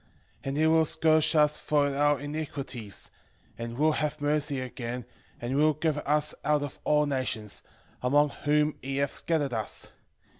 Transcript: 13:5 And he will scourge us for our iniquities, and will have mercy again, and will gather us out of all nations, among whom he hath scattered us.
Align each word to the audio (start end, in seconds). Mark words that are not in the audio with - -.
13:5 0.01 0.07
And 0.45 0.57
he 0.57 0.65
will 0.65 0.85
scourge 0.85 1.35
us 1.35 1.59
for 1.59 1.95
our 1.95 2.19
iniquities, 2.19 3.11
and 3.55 3.77
will 3.77 3.91
have 3.91 4.19
mercy 4.19 4.59
again, 4.59 5.05
and 5.39 5.55
will 5.55 5.75
gather 5.75 6.01
us 6.09 6.33
out 6.43 6.63
of 6.63 6.79
all 6.83 7.05
nations, 7.05 7.61
among 8.01 8.29
whom 8.29 8.79
he 8.81 8.97
hath 8.97 9.13
scattered 9.13 9.53
us. 9.53 9.89